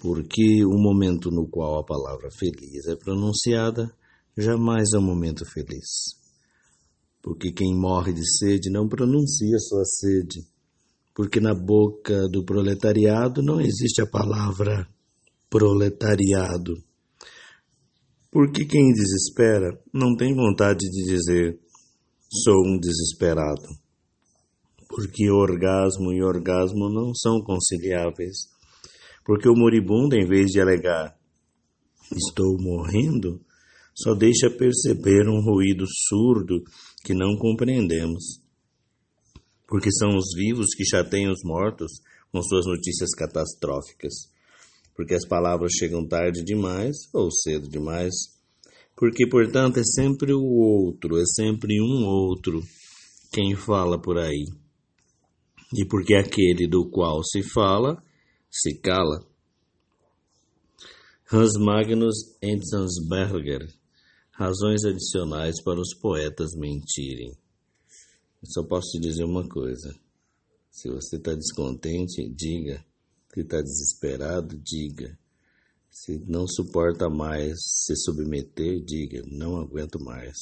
[0.00, 3.90] porque o momento no qual a palavra feliz é pronunciada
[4.36, 6.16] jamais é um momento feliz.
[7.22, 10.40] Porque quem morre de sede não pronuncia sua sede,
[11.14, 14.86] porque na boca do proletariado não existe a palavra
[15.50, 16.74] proletariado.
[18.30, 21.58] Porque quem desespera não tem vontade de dizer
[22.44, 23.68] sou um desesperado.
[24.88, 28.57] Porque orgasmo e orgasmo não são conciliáveis.
[29.28, 31.14] Porque o moribundo, em vez de alegar
[32.10, 33.38] estou morrendo,
[33.94, 36.64] só deixa perceber um ruído surdo
[37.04, 38.40] que não compreendemos.
[39.66, 41.92] Porque são os vivos que chateiam os mortos
[42.32, 44.14] com suas notícias catastróficas.
[44.96, 48.14] Porque as palavras chegam tarde demais ou cedo demais.
[48.96, 52.62] Porque, portanto, é sempre o outro, é sempre um outro
[53.30, 54.46] quem fala por aí.
[55.76, 58.02] E porque aquele do qual se fala
[58.60, 59.24] se cala.
[61.30, 63.68] Hans Magnus Enzensberger
[64.38, 67.36] razões adicionais para os poetas mentirem.
[68.40, 69.92] Eu só posso te dizer uma coisa:
[70.70, 72.84] se você está descontente, diga.
[73.34, 75.18] Se está desesperado, diga.
[75.90, 80.36] Se não suporta mais se submeter, diga: não aguento mais.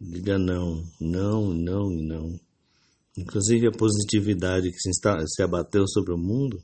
[0.00, 2.40] Diga não, não, não e não.
[3.16, 4.90] Inclusive a positividade que se,
[5.26, 6.62] se abateu sobre o mundo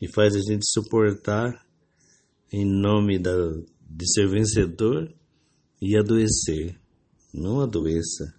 [0.00, 1.66] e faz a gente suportar
[2.52, 3.32] em nome da,
[3.88, 5.12] de ser vencedor
[5.80, 6.78] e adoecer.
[7.32, 8.34] Não adoeça.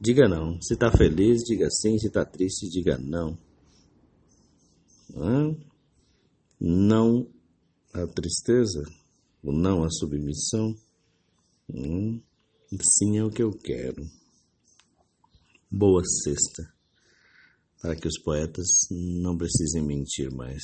[0.00, 0.60] Diga não.
[0.60, 1.98] Se está feliz, diga sim.
[1.98, 3.38] Se está triste, diga não.
[6.60, 7.28] Não
[7.92, 8.82] a tristeza,
[9.42, 10.74] o não a submissão.
[11.72, 12.20] Hum,
[12.80, 14.04] sim é o que eu quero.
[15.70, 16.73] Boa sexta,
[17.84, 20.62] para que os poetas não precisem mentir mais.